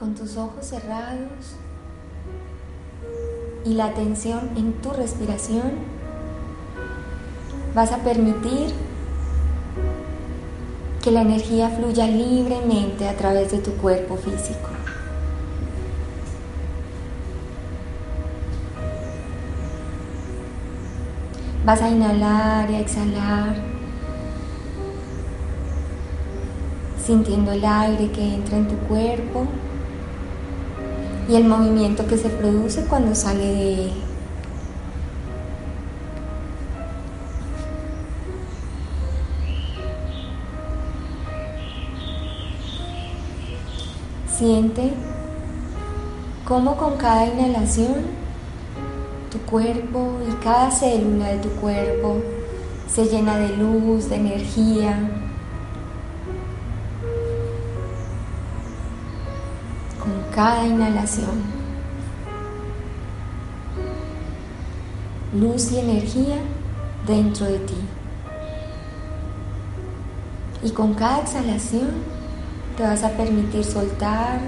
[0.00, 1.56] Con tus ojos cerrados
[3.66, 5.72] y la atención en tu respiración,
[7.74, 8.72] vas a permitir
[11.02, 14.70] que la energía fluya libremente a través de tu cuerpo físico.
[21.66, 23.54] Vas a inhalar y a exhalar,
[27.04, 29.46] sintiendo el aire que entra en tu cuerpo
[31.30, 33.92] y el movimiento que se produce cuando sale de él.
[44.36, 44.92] Siente
[46.48, 48.06] cómo con cada inhalación
[49.30, 52.16] tu cuerpo y cada célula de tu cuerpo
[52.92, 54.98] se llena de luz, de energía,
[60.40, 61.36] cada inhalación.
[65.38, 66.38] Luz y energía
[67.06, 67.74] dentro de ti.
[70.62, 71.90] Y con cada exhalación
[72.74, 74.40] te vas a permitir soltar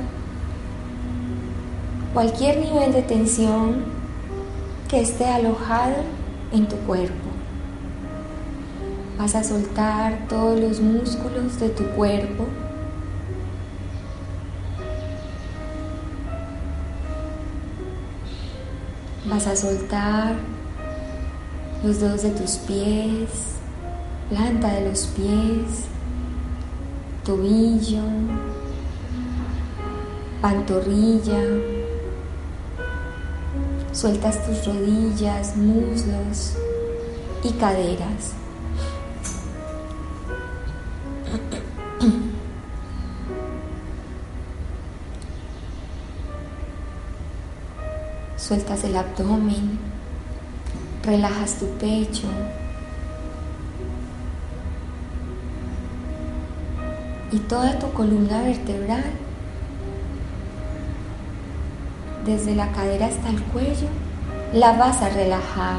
[2.14, 3.84] cualquier nivel de tensión
[4.88, 5.96] que esté alojado
[6.54, 7.28] en tu cuerpo.
[9.18, 12.46] Vas a soltar todos los músculos de tu cuerpo
[19.32, 20.34] Vas a soltar
[21.82, 23.30] los dedos de tus pies,
[24.28, 25.86] planta de los pies,
[27.24, 28.02] tobillo,
[30.42, 31.40] pantorrilla.
[33.92, 36.52] Sueltas tus rodillas, muslos
[37.42, 38.34] y caderas.
[48.52, 49.78] Sueltas el abdomen,
[51.02, 52.26] relajas tu pecho.
[57.32, 59.04] Y toda tu columna vertebral,
[62.26, 63.88] desde la cadera hasta el cuello,
[64.52, 65.78] la vas a relajar.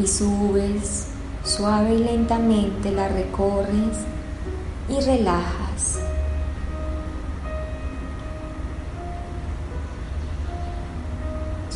[0.00, 1.06] Y subes
[1.42, 4.04] suave y lentamente, la recorres
[4.88, 5.67] y relajas.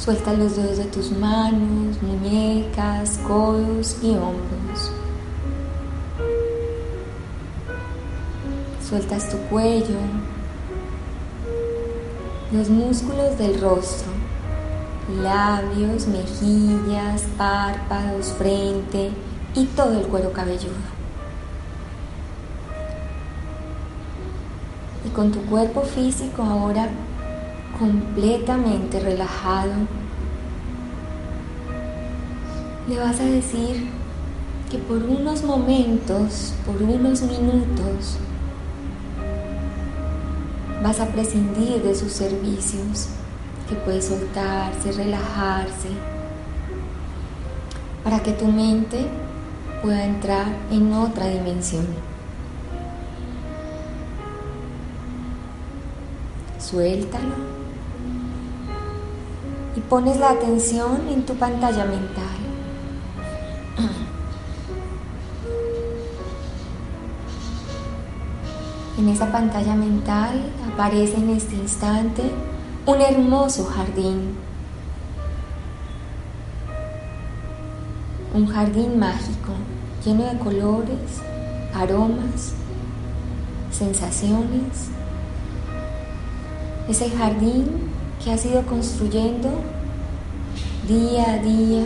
[0.02, 4.90] Suelta los dedos de tus manos, muñecas, codos y hombros.
[8.84, 9.94] Sueltas tu cuello,
[12.50, 14.10] los músculos del rostro,
[15.22, 19.12] labios, mejillas, párpados, frente
[19.54, 20.72] y todo el cuero cabelludo.
[25.06, 26.88] Y con tu cuerpo físico ahora
[27.78, 29.72] completamente relajado,
[32.88, 33.88] le vas a decir
[34.71, 38.19] que por unos momentos, por unos minutos,
[40.82, 43.09] vas a prescindir de sus servicios,
[43.69, 45.88] que puede soltarse, relajarse,
[48.03, 49.06] para que tu mente
[49.82, 51.87] pueda entrar en otra dimensión.
[56.59, 57.62] Suéltalo
[59.77, 62.43] y pones la atención en tu pantalla mental.
[68.99, 70.43] En esa pantalla mental
[70.73, 72.23] aparece en este instante
[72.87, 74.37] un hermoso jardín.
[78.35, 79.52] Un jardín mágico,
[80.05, 81.20] lleno de colores,
[81.75, 82.55] aromas,
[83.70, 84.91] sensaciones.
[86.88, 87.91] Ese jardín
[88.22, 89.48] que has ido construyendo
[90.86, 91.84] día a día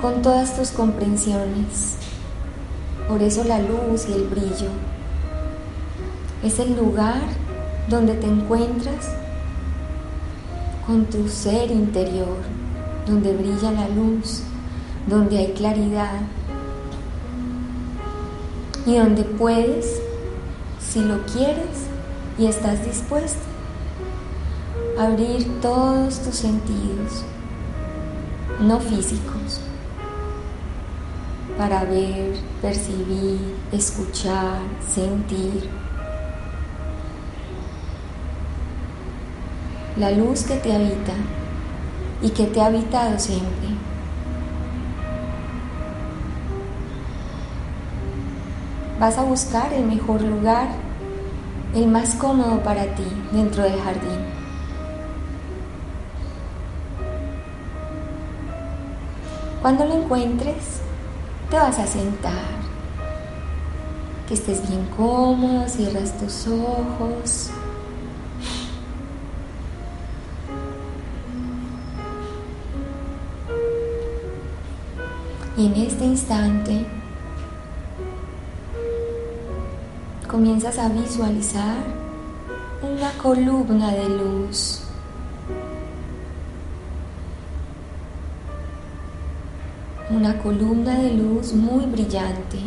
[0.00, 1.96] con todas tus comprensiones.
[3.08, 4.70] Por eso la luz y el brillo
[6.42, 7.20] es el lugar
[7.88, 9.10] donde te encuentras
[10.86, 12.38] con tu ser interior,
[13.06, 14.42] donde brilla la luz,
[15.06, 16.20] donde hay claridad.
[18.84, 20.00] y donde puedes,
[20.80, 21.91] si lo quieres
[22.38, 23.40] y estás dispuesto,
[24.98, 27.24] abrir todos tus sentidos,
[28.60, 29.60] no físicos,
[31.58, 33.38] para ver, percibir,
[33.72, 34.58] escuchar,
[34.88, 35.68] sentir.
[39.96, 41.12] La luz que te habita
[42.22, 43.68] y que te ha habitado siempre.
[48.98, 50.68] Vas a buscar el mejor lugar,
[51.74, 54.42] el más cómodo para ti dentro del jardín.
[59.62, 60.80] Cuando lo encuentres,
[61.48, 62.62] te vas a sentar.
[64.26, 67.50] Que estés bien cómodo, cierras tus ojos.
[75.56, 76.86] Y en este instante
[80.32, 81.76] comienzas a visualizar
[82.82, 84.80] una columna de luz.
[90.08, 92.58] Una columna de luz muy brillante.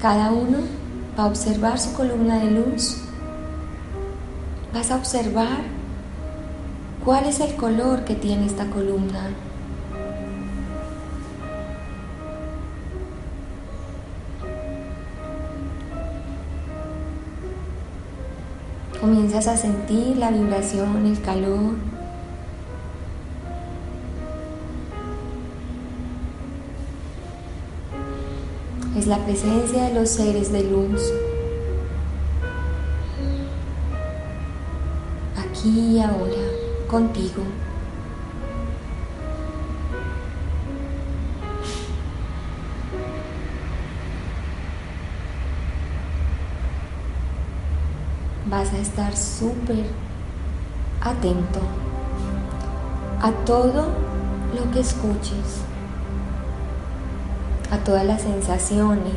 [0.00, 0.58] Cada uno
[1.18, 2.96] va a observar su columna de luz.
[4.72, 5.58] Vas a observar
[7.04, 9.28] cuál es el color que tiene esta columna.
[19.00, 21.74] Comienzas a sentir la vibración, el calor.
[28.96, 31.12] Es la presencia de los seres de luz.
[35.36, 36.42] Aquí y ahora,
[36.88, 37.42] contigo.
[48.48, 49.86] Vas a estar súper
[51.00, 51.60] atento
[53.20, 53.88] a todo
[54.54, 55.62] lo que escuches,
[57.70, 59.14] a todas las sensaciones.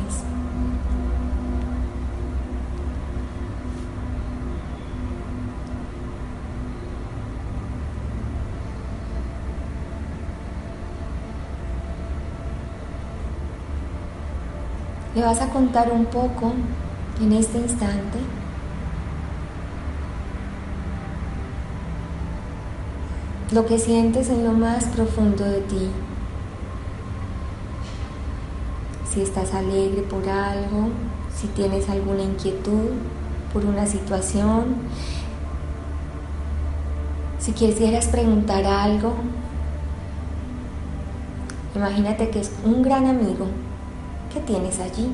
[15.14, 16.52] Le vas a contar un poco
[17.20, 18.18] en este instante
[23.52, 25.88] lo que sientes en lo más profundo de ti.
[29.12, 30.90] Si estás alegre por algo,
[31.34, 32.90] si tienes alguna inquietud
[33.52, 34.76] por una situación,
[37.40, 39.14] si quisieras preguntar algo,
[41.74, 43.46] imagínate que es un gran amigo
[44.32, 45.12] que tienes allí.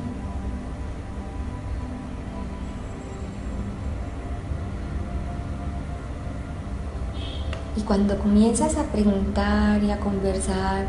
[7.87, 10.87] Cuando comienzas a preguntar y a conversar,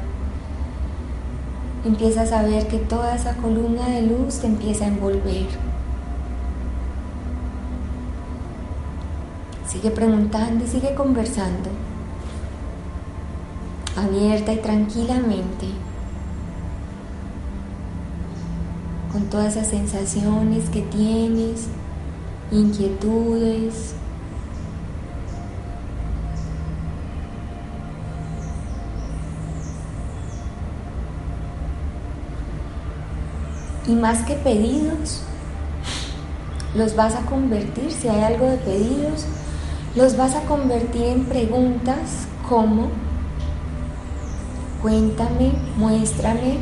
[1.84, 5.46] empiezas a ver que toda esa columna de luz te empieza a envolver.
[9.68, 11.70] Sigue preguntando y sigue conversando,
[13.96, 15.66] abierta y tranquilamente,
[19.12, 21.68] con todas esas sensaciones que tienes,
[22.50, 23.94] inquietudes,
[33.88, 35.22] Y más que pedidos,
[36.74, 39.24] los vas a convertir, si hay algo de pedidos,
[39.96, 42.90] los vas a convertir en preguntas como,
[44.82, 46.58] cuéntame, muéstrame,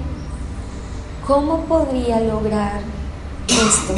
[1.26, 2.80] ¿cómo podría lograr
[3.48, 3.94] esto?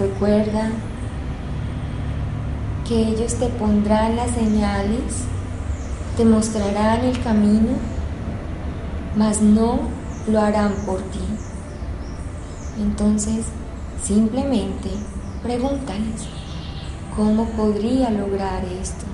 [0.00, 0.70] Recuerda
[2.86, 5.24] que ellos te pondrán las señales
[6.18, 7.76] te mostrarán el camino,
[9.14, 9.78] mas no
[10.26, 11.20] lo harán por ti.
[12.80, 13.44] Entonces,
[14.02, 14.90] simplemente
[15.44, 16.26] pregúntales,
[17.14, 19.06] ¿cómo podría lograr esto?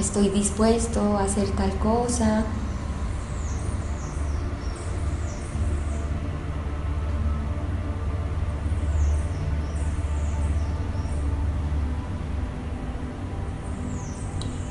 [0.00, 2.42] Estoy dispuesto a hacer tal cosa,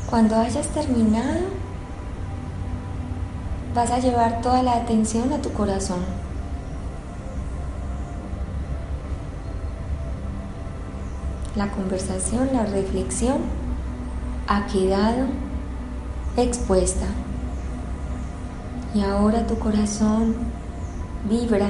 [0.09, 1.41] Cuando hayas terminado,
[3.75, 5.99] vas a llevar toda la atención a tu corazón.
[11.55, 13.37] La conversación, la reflexión
[14.47, 15.27] ha quedado
[16.37, 17.05] expuesta.
[18.95, 20.35] Y ahora tu corazón
[21.29, 21.69] vibra,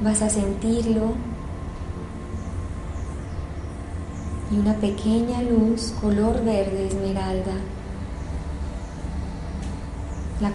[0.00, 1.12] vas a sentirlo,
[4.52, 7.54] Y una pequeña luz color verde esmeralda.
[10.42, 10.50] La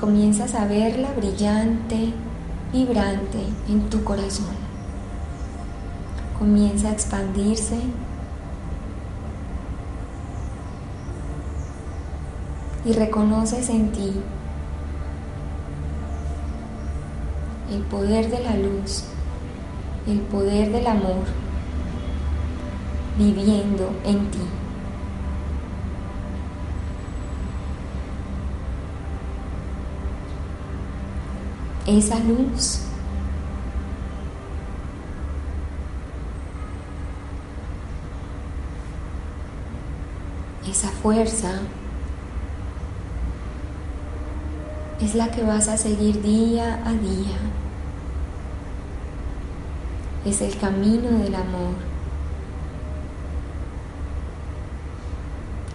[0.00, 2.12] comienzas a verla brillante,
[2.72, 4.56] vibrante en tu corazón.
[6.38, 7.78] Comienza a expandirse
[12.84, 14.12] y reconoces en ti
[17.70, 19.04] el poder de la luz,
[20.08, 21.49] el poder del amor
[23.20, 24.38] viviendo en ti.
[31.86, 32.80] Esa luz
[40.66, 41.60] esa fuerza
[45.00, 47.36] es la que vas a seguir día a día.
[50.24, 51.89] Es el camino del amor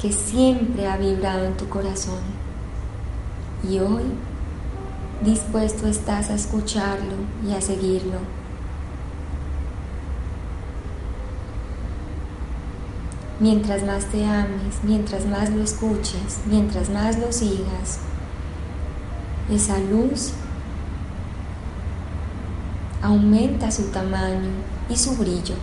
[0.05, 2.19] que siempre ha vibrado en tu corazón.
[3.67, 4.03] Y hoy
[5.23, 8.19] dispuesto estás a escucharlo y a seguirlo.
[13.39, 17.97] Mientras más te ames, mientras más lo escuches, mientras más lo sigas,
[19.51, 20.33] esa luz
[23.01, 24.51] aumenta su tamaño
[24.87, 25.55] y su brillo.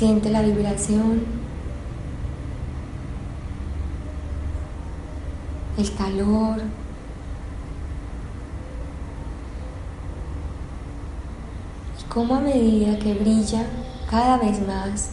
[0.00, 1.20] Siente la vibración
[5.76, 6.62] el calor.
[12.00, 13.66] Y cómo a medida que brilla
[14.10, 15.10] cada vez más,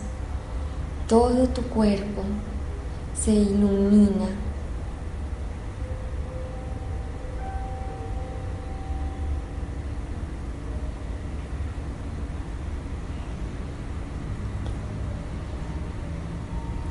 [1.09, 2.21] todo tu cuerpo
[3.13, 4.46] se ilumina.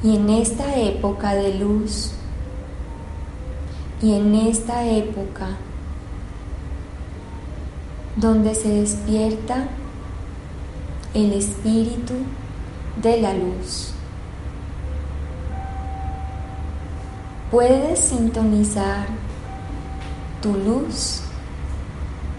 [0.07, 2.13] Y en esta época de luz,
[4.01, 5.49] y en esta época
[8.15, 9.67] donde se despierta
[11.13, 12.15] el espíritu
[13.03, 13.95] de la luz.
[17.51, 19.07] Puedes sintonizar
[20.41, 21.23] tu luz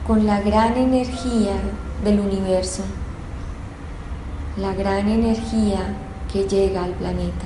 [0.07, 1.57] con la gran energía
[2.05, 2.83] del universo,
[4.55, 5.97] la gran energía
[6.31, 7.45] que llega al planeta.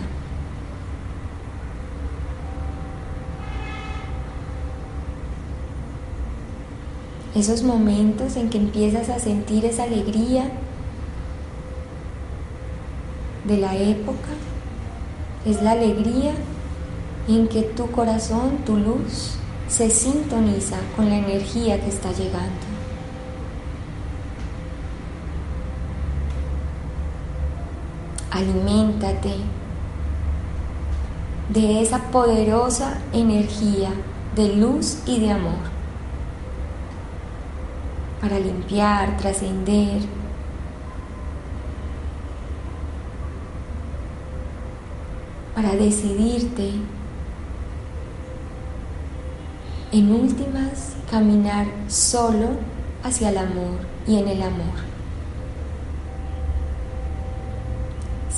[7.35, 10.49] esos momentos en que empiezas a sentir esa alegría
[13.45, 14.29] de la época,
[15.45, 16.33] es la alegría
[17.27, 19.35] en que tu corazón, tu luz,
[19.67, 22.70] se sintoniza con la energía que está llegando.
[28.41, 29.35] Aliméntate
[31.49, 33.89] de esa poderosa energía
[34.35, 35.69] de luz y de amor
[38.19, 40.01] para limpiar, trascender.
[45.53, 46.71] Para decidirte,
[49.91, 52.49] en últimas, caminar solo
[53.03, 54.90] hacia el amor y en el amor.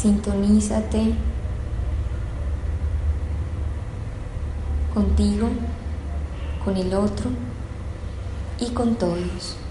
[0.03, 1.13] Sintonízate
[4.93, 5.47] contigo,
[6.65, 7.29] con el otro
[8.59, 9.62] y con todos.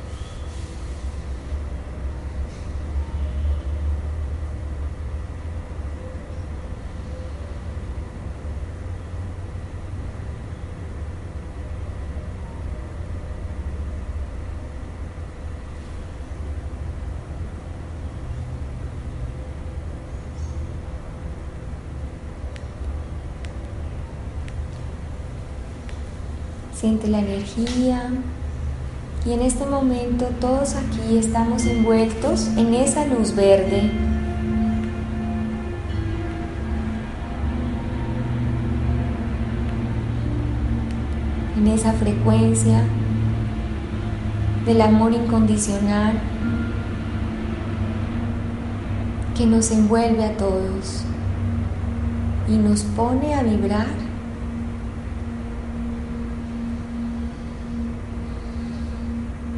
[26.83, 28.11] Siente la energía.
[29.25, 33.89] Y en este momento todos aquí estamos envueltos en esa luz verde.
[41.57, 42.83] En esa frecuencia
[44.67, 46.19] del amor incondicional
[49.37, 51.05] que nos envuelve a todos
[52.49, 54.12] y nos pone a vibrar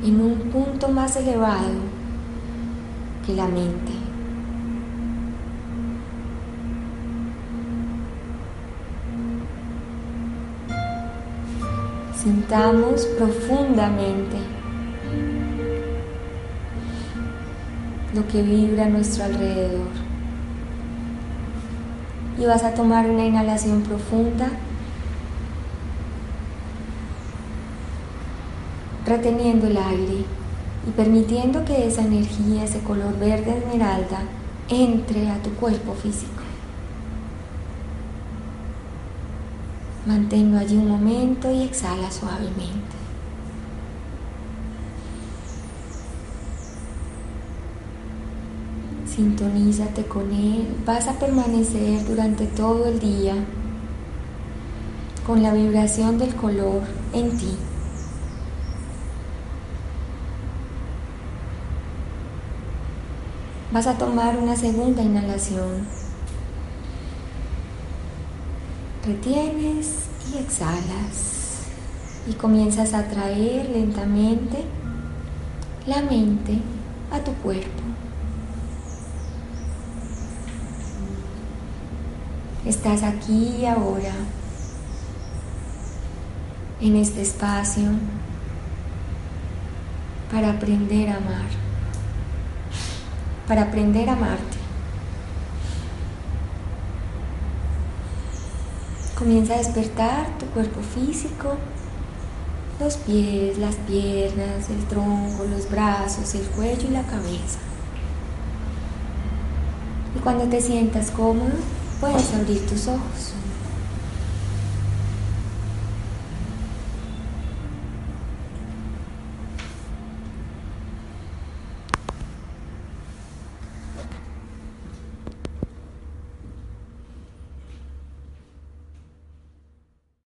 [0.04, 1.70] en un punto más elevado
[3.26, 3.92] que la mente.
[12.14, 14.36] Sintamos profundamente
[18.14, 19.88] lo que vibra a nuestro alrededor.
[22.38, 24.48] Y vas a tomar una inhalación profunda,
[29.06, 30.24] reteniendo el aire
[30.86, 34.22] y permitiendo que esa energía, ese color verde esmeralda,
[34.68, 36.42] entre a tu cuerpo físico.
[40.06, 43.04] Manténlo allí un momento y exhala suavemente.
[49.06, 50.66] Sintonízate con Él.
[50.84, 53.34] Vas a permanecer durante todo el día
[55.26, 56.82] con la vibración del color
[57.12, 57.56] en ti.
[63.74, 65.84] Vas a tomar una segunda inhalación.
[69.04, 71.64] Retienes y exhalas.
[72.28, 74.62] Y comienzas a traer lentamente
[75.86, 76.60] la mente
[77.10, 77.82] a tu cuerpo.
[82.64, 84.14] Estás aquí y ahora,
[86.80, 87.90] en este espacio,
[90.30, 91.63] para aprender a amar,
[93.46, 94.58] para aprender a amarte.
[99.16, 101.56] Comienza a despertar tu cuerpo físico,
[102.80, 107.58] los pies, las piernas, el tronco, los brazos, el cuello y la cabeza.
[110.16, 111.52] Y cuando te sientas cómodo,
[112.00, 113.34] puedes abrir tus ojos.